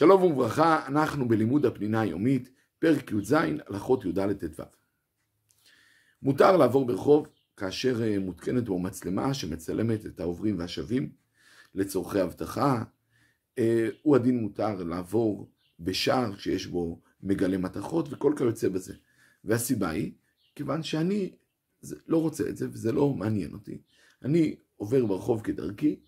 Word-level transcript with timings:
שלום 0.00 0.22
וברכה, 0.22 0.86
אנחנו 0.86 1.28
בלימוד 1.28 1.66
הפנינה 1.66 2.00
היומית, 2.00 2.50
פרק 2.78 3.12
י"ז, 3.12 3.32
הלכות 3.66 4.04
י"ד 4.04 4.32
ט"ו. 4.32 4.62
מותר 6.22 6.56
לעבור 6.56 6.86
ברחוב 6.86 7.26
כאשר 7.56 8.02
אה, 8.02 8.18
מותקנת 8.18 8.64
בו 8.64 8.78
מצלמה 8.78 9.34
שמצלמת 9.34 10.06
את 10.06 10.20
העוברים 10.20 10.58
והשבים 10.58 11.12
לצורכי 11.74 12.22
אבטחה. 12.22 12.82
אה, 13.58 13.88
הוא 14.02 14.16
הדין 14.16 14.38
מותר 14.38 14.84
לעבור 14.84 15.50
בשער 15.80 16.36
שיש 16.36 16.66
בו 16.66 17.00
מגלה 17.22 17.58
מתכות 17.58 18.08
וכל 18.10 18.34
כיוצא 18.38 18.68
בזה. 18.68 18.94
והסיבה 19.44 19.90
היא, 19.90 20.12
כיוון 20.54 20.82
שאני 20.82 21.30
לא 22.06 22.22
רוצה 22.22 22.48
את 22.48 22.56
זה 22.56 22.68
וזה 22.72 22.92
לא 22.92 23.14
מעניין 23.14 23.52
אותי. 23.52 23.78
אני 24.24 24.56
עובר 24.76 25.06
ברחוב 25.06 25.42
כדרכי, 25.42 26.00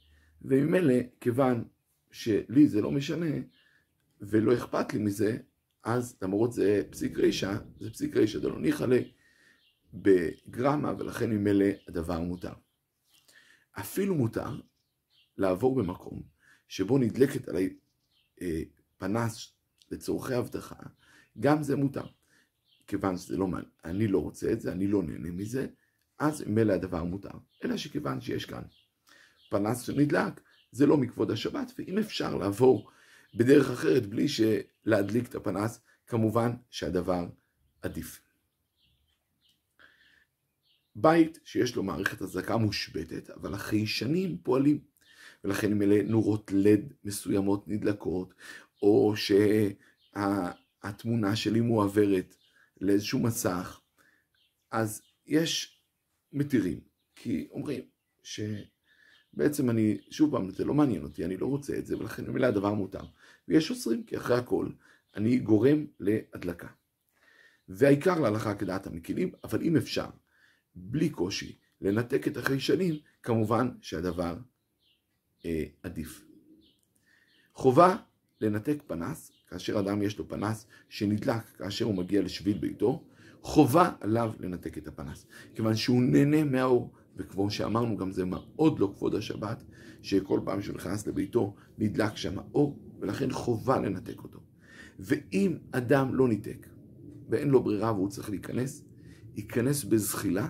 וממילא, 0.43 0.95
כיוון 1.21 1.65
שלי 2.11 2.69
זה 2.69 2.81
לא 2.81 2.91
משנה, 2.91 3.37
ולא 4.23 4.55
אכפת 4.55 4.93
לי 4.93 4.99
מזה, 4.99 5.39
אז 5.85 6.17
למרות 6.23 6.53
זה 6.53 6.83
פסיק 6.91 7.19
רישא, 7.19 7.57
זה 7.81 7.91
פסיק 7.91 8.17
רישא 8.17 8.39
דלא 8.39 8.61
ניחא 8.61 8.85
לי 8.85 9.13
בגרמה, 9.95 10.95
ולכן 10.99 11.31
ממילא 11.31 11.67
הדבר 11.89 12.21
מותר. 12.21 12.53
אפילו 13.73 14.15
מותר 14.15 14.61
לעבור 15.37 15.75
במקום 15.77 16.23
שבו 16.69 16.99
נדלקת 16.99 17.49
עלי 17.49 17.77
אה, 18.43 18.63
פנס 18.99 19.53
לצורכי 19.91 20.39
אבטחה, 20.39 20.77
גם 21.41 21.63
זה 21.63 21.77
מותר. 21.77 22.07
כיוון 22.87 23.17
שזה 23.17 23.37
לא, 23.37 23.47
אני 23.85 24.09
לא 24.09 24.19
רוצה 24.19 24.53
את 24.53 24.61
זה, 24.61 24.73
אני 24.73 24.87
לא 24.87 25.03
נהנה 25.03 25.31
מזה, 25.31 25.67
אז 26.19 26.45
ממילא 26.47 26.73
הדבר 26.73 27.05
מותר. 27.05 27.39
אלא 27.65 27.77
שכיוון 27.77 28.21
שיש 28.21 28.45
כאן 28.45 28.63
פנס 29.51 29.81
שנדלק, 29.81 30.41
זה 30.73 30.87
לא 30.87 30.97
מכבוד 30.97 31.31
השבת, 31.31 31.73
ואם 31.79 31.99
אפשר 31.99 32.37
לעבור 32.37 32.91
בדרך 33.35 33.71
אחרת 33.71 34.07
בלי 34.07 34.27
להדליק 34.85 35.29
את 35.29 35.35
הפנס, 35.35 35.81
כמובן 36.07 36.53
שהדבר 36.71 37.27
עדיף. 37.83 38.21
בית 40.97 41.39
שיש 41.45 41.77
לו 41.77 41.83
מערכת 41.83 42.21
הזעקה 42.21 42.57
מושבתת, 42.57 43.31
אבל 43.31 43.55
החיישנים 43.55 44.39
פועלים, 44.43 44.81
ולכן 45.45 45.73
אם 45.73 45.83
אלה 45.83 46.03
נורות 46.03 46.51
לד 46.55 46.93
מסוימות 47.05 47.69
נדלקות, 47.69 48.35
או 48.83 49.15
שהתמונה 50.17 51.37
שלי 51.37 51.61
מועברת 51.61 52.35
לאיזשהו 52.81 53.19
מסך, 53.19 53.81
אז 54.71 55.03
יש 55.27 55.81
מתירים, 56.33 56.81
כי 57.17 57.49
אומרים 57.51 57.85
ש... 58.23 58.41
בעצם 59.33 59.71
אני, 59.71 59.99
שוב 60.11 60.31
פעם, 60.31 60.51
זה 60.51 60.65
לא 60.65 60.75
מעניין 60.75 61.03
אותי, 61.03 61.25
אני 61.25 61.37
לא 61.37 61.47
רוצה 61.47 61.79
את 61.79 61.87
זה, 61.87 61.99
ולכן 61.99 62.27
ממילא 62.27 62.47
הדבר 62.47 62.75
מותר. 62.75 63.05
ויש 63.49 63.71
אוסרים, 63.71 64.03
כי 64.05 64.17
אחרי 64.17 64.37
הכל, 64.37 64.69
אני 65.17 65.39
גורם 65.39 65.87
להדלקה. 66.01 66.69
והעיקר 67.69 68.21
להלכה 68.21 68.55
כדעת 68.55 68.87
המקילים, 68.87 69.33
אבל 69.45 69.63
אם 69.63 69.77
אפשר, 69.77 70.07
בלי 70.75 71.11
קושי, 71.11 71.59
לנתק 71.81 72.29
את 72.29 72.37
החיישנים, 72.37 72.95
כמובן 73.23 73.71
שהדבר 73.81 74.37
אה, 75.45 75.65
עדיף. 75.83 76.25
חובה 77.55 77.97
לנתק 78.41 78.83
פנס, 78.87 79.33
כאשר 79.49 79.81
אדם 79.81 80.03
יש 80.03 80.19
לו 80.19 80.29
פנס 80.29 80.67
שנדלק 80.89 81.43
כאשר 81.59 81.85
הוא 81.85 81.95
מגיע 81.95 82.23
לשביל 82.23 82.59
ביתו, 82.59 83.05
חובה 83.43 83.93
עליו 84.01 84.33
לנתק 84.41 84.79
את 84.79 84.89
הפנס, 84.89 85.27
כיוון 85.55 85.77
שהוא 85.77 86.03
נהנה 86.03 86.45
מהאור. 86.45 86.93
וכמו 87.17 87.51
שאמרנו, 87.51 87.97
גם 87.97 88.13
זה 88.13 88.25
מאוד 88.25 88.79
לא 88.79 88.93
כבוד 88.97 89.15
השבת, 89.15 89.63
שכל 90.03 90.41
פעם 90.45 90.63
שהוא 90.63 90.77
נכנס 90.77 91.07
לביתו 91.07 91.55
נדלק 91.79 92.17
שם 92.17 92.39
אור, 92.55 92.79
ולכן 93.01 93.33
חובה 93.33 93.79
לנתק 93.79 94.23
אותו. 94.23 94.41
ואם 94.99 95.57
אדם 95.73 96.15
לא 96.15 96.29
ניתק, 96.29 96.67
ואין 97.29 97.49
לו 97.49 97.63
ברירה 97.63 97.93
והוא 97.93 98.09
צריך 98.09 98.31
להיכנס, 98.31 98.85
ייכנס 99.37 99.85
בזחילה, 99.85 100.49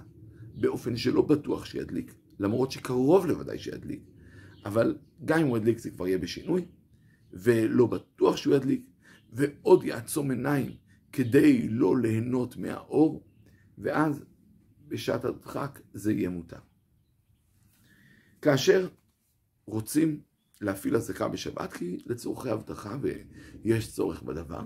באופן 0.55 0.97
שלא 0.97 1.23
בטוח 1.23 1.65
שידליק, 1.65 2.15
למרות 2.39 2.71
שקרוב 2.71 3.27
לוודאי 3.27 3.59
שידליק, 3.59 4.03
אבל 4.65 4.97
גם 5.25 5.41
אם 5.41 5.47
הוא 5.47 5.59
ידליק 5.59 5.79
זה 5.79 5.91
כבר 5.91 6.07
יהיה 6.07 6.19
בשינוי, 6.19 6.65
ולא 7.33 7.87
בטוח 7.87 8.37
שהוא 8.37 8.55
ידליק, 8.55 8.87
ועוד 9.33 9.85
יעצום 9.85 10.31
עיניים 10.31 10.71
כדי 11.13 11.69
לא 11.69 11.99
ליהנות 11.99 12.57
מהאור, 12.57 13.25
ואז 13.79 14.25
בשעת 14.93 15.25
הדחק 15.25 15.81
זה 15.93 16.13
יהיה 16.13 16.29
מותר. 16.29 16.59
כאשר 18.43 18.89
רוצים 19.67 20.23
להפעיל 20.61 20.97
אזעקה 20.97 21.29
בשבת, 21.29 21.73
כי 21.73 21.99
לצורכי 22.07 22.53
אבטחה 22.53 22.97
ויש 23.03 23.93
צורך 23.93 24.23
בדבר, 24.23 24.63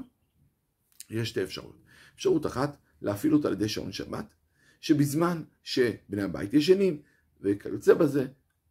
יש 1.10 1.28
שתי 1.28 1.42
אפשרויות. 1.42 1.82
אפשרות 2.14 2.46
אחת, 2.46 2.76
להפעיל 3.02 3.34
אותה 3.34 3.48
על 3.48 3.54
ידי 3.54 3.68
שעון 3.68 3.92
שבת, 3.92 4.34
שבזמן 4.80 5.44
שבני 5.62 6.22
הבית 6.22 6.54
ישנים 6.54 7.02
וכיוצא 7.40 7.94
בזה, 7.94 8.26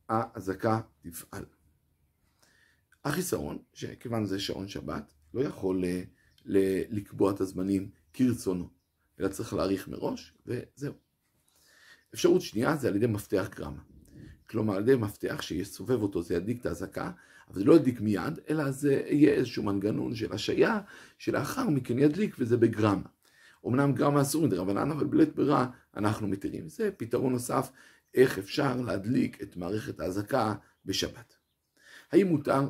האזעקה 0.09 0.81
תפעל. 1.01 1.45
החיסרון, 3.05 3.57
שכיוון 3.73 4.25
זה 4.25 4.39
שעון 4.39 4.67
שבת, 4.67 5.13
לא 5.33 5.41
יכול 5.41 5.85
ל- 5.85 6.03
ל- 6.45 6.97
לקבוע 6.97 7.31
את 7.31 7.41
הזמנים 7.41 7.91
כרצונו, 8.13 8.69
אלא 9.19 9.27
צריך 9.27 9.53
להעריך 9.53 9.87
מראש, 9.87 10.33
וזהו. 10.45 11.04
אפשרות 12.16 12.42
שנייה 12.42 12.76
זה 12.76 12.88
על 12.88 12.96
ידי 12.96 13.08
מפתח 13.08 13.50
גרמה. 13.56 13.81
כלומר, 14.50 14.76
על 14.76 14.84
ידי 14.84 14.96
מפתח 14.96 15.42
שיסובב 15.42 16.02
אותו, 16.02 16.22
זה 16.22 16.36
ידליק 16.36 16.62
את 16.62 16.66
האזעקה, 16.66 17.12
אבל 17.48 17.59
זה 17.59 17.66
לא 17.66 17.74
ידליק 17.74 18.02
מיד, 18.02 18.40
אלא 18.50 18.72
זה 18.72 18.94
יהיה 18.94 19.34
איזשהו 19.34 19.64
מנגנון 19.64 20.16
של 20.16 20.34
השעיה, 20.34 20.80
שלאחר 21.18 21.70
מכן 21.70 22.00
ידליק, 22.00 22.36
וזה 22.40 22.58
בגרמה. 22.58 23.09
אמנם 23.68 23.94
גרמה 23.94 24.22
אסור 24.22 24.48
מדרבנן, 24.48 24.92
אבל 24.92 25.06
בלית 25.06 25.36
ברירה 25.36 25.70
אנחנו 25.98 26.28
מתירים. 26.28 26.70
זה 26.70 26.92
פתרון 26.98 27.34
נוסף, 27.34 27.72
איך 28.14 28.38
אפשר 28.38 28.82
להדליק 28.82 29.42
את 29.42 29.58
מערכת 29.58 30.00
האזעקה 30.00 30.56
בשבת. 30.86 31.36
האם 32.12 32.28
מותר 32.28 32.62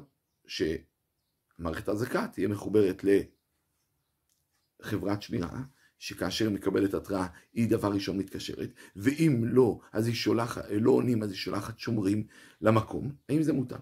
שמערכת 0.47 1.87
האזעקה 1.87 2.27
תהיה 2.27 2.47
מחוברת 2.47 3.05
לחברת 4.79 5.21
שמירה, 5.21 5.61
שכאשר 6.05 6.49
מקבלת 6.49 6.93
התראה 6.93 7.27
היא 7.53 7.69
דבר 7.69 7.91
ראשון 7.91 8.17
מתקשרת, 8.17 8.69
ואם 8.95 9.41
לא, 9.45 9.79
אז 9.93 10.07
היא 10.07 10.15
שולחת, 10.15 10.63
לא 10.71 10.91
עונים, 10.91 11.23
אז 11.23 11.29
היא 11.29 11.37
שולחת 11.37 11.79
שומרים 11.79 12.27
למקום, 12.61 13.11
האם 13.29 13.43
זה 13.43 13.53
מותר? 13.53 13.77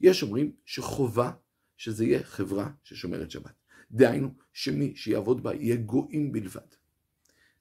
יש 0.00 0.22
אומרים 0.22 0.52
שחובה 0.64 1.32
שזה 1.76 2.04
יהיה 2.04 2.22
חברה 2.22 2.70
ששומרת 2.84 3.30
שבת. 3.30 3.52
דהיינו, 3.90 4.34
שמי 4.52 4.96
שיעבוד 4.96 5.42
בה 5.42 5.54
יהיה 5.54 5.76
גויים 5.76 6.32
בלבד. 6.32 6.68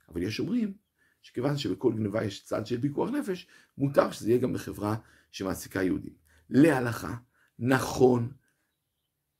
אבל 0.09 0.21
יש 0.23 0.39
אומרים 0.39 0.73
שכיוון 1.21 1.57
שבכל 1.57 1.93
גניבה 1.93 2.23
יש 2.23 2.43
צד 2.43 2.67
של 2.67 2.81
פיקוח 2.81 3.09
נפש, 3.09 3.47
מותר 3.77 4.11
שזה 4.11 4.29
יהיה 4.29 4.41
גם 4.41 4.53
בחברה 4.53 4.95
שמעסיקה 5.31 5.83
יהודים. 5.83 6.13
להלכה, 6.49 7.15
נכון 7.59 8.31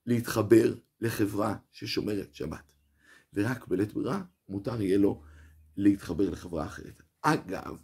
להתחבר 0.06 0.76
לחברה 1.02 1.56
ששומרת 1.72 2.36
שבת. 2.36 2.72
ורק 3.34 3.68
בלית 3.68 3.94
ברירה 3.94 4.22
מותר 4.50 4.82
יהיה 4.82 4.98
לו 4.98 5.24
להתחבר 5.78 6.30
לחברה 6.30 6.66
אחרת. 6.66 7.02
אגב, 7.22 7.78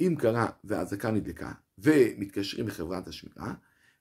אם 0.00 0.14
קרה 0.18 0.50
והאזעקה 0.64 1.10
נדלקה 1.10 1.52
ומתקשרים 1.78 2.68
לחברת 2.68 3.06
השמירה, 3.08 3.54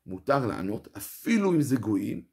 מותר 0.06 0.46
לענות 0.46 0.88
אפילו 0.98 1.54
אם 1.54 1.62
זה 1.62 1.76
גויים, 1.76 2.26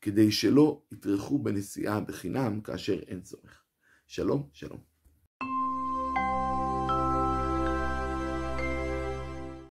כדי 0.00 0.32
שלא 0.32 0.82
יטרחו 0.92 1.38
בנסיעה 1.38 2.00
בחינם 2.00 2.60
כאשר 2.60 2.98
אין 3.06 3.20
צורך. 3.20 3.62
שלום, 4.06 4.48
שלום. 4.52 4.95